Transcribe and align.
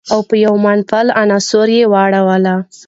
او 0.13 0.19
په 0.29 0.35
يوه 0.43 0.59
منفعل 0.65 1.07
عنصر 1.19 1.67
يې 1.77 1.83
واړوله. 1.91 2.55